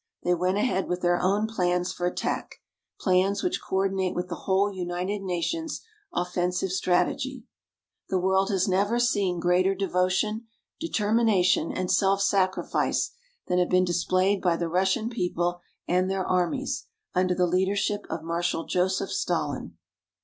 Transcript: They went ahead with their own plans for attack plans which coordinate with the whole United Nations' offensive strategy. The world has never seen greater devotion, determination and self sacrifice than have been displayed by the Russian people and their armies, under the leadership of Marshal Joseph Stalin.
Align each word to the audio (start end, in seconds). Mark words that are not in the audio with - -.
They 0.23 0.33
went 0.33 0.57
ahead 0.57 0.87
with 0.87 1.01
their 1.03 1.21
own 1.21 1.45
plans 1.45 1.93
for 1.93 2.07
attack 2.07 2.55
plans 2.99 3.43
which 3.43 3.61
coordinate 3.61 4.15
with 4.15 4.29
the 4.29 4.45
whole 4.49 4.73
United 4.73 5.21
Nations' 5.21 5.81
offensive 6.11 6.71
strategy. 6.71 7.43
The 8.09 8.17
world 8.17 8.49
has 8.49 8.67
never 8.67 8.97
seen 8.97 9.39
greater 9.39 9.75
devotion, 9.75 10.47
determination 10.79 11.71
and 11.71 11.91
self 11.91 12.19
sacrifice 12.23 13.11
than 13.45 13.59
have 13.59 13.69
been 13.69 13.85
displayed 13.85 14.41
by 14.41 14.57
the 14.57 14.67
Russian 14.69 15.07
people 15.07 15.61
and 15.87 16.09
their 16.09 16.25
armies, 16.25 16.87
under 17.13 17.35
the 17.35 17.45
leadership 17.45 18.07
of 18.09 18.23
Marshal 18.23 18.65
Joseph 18.65 19.11
Stalin. 19.11 19.77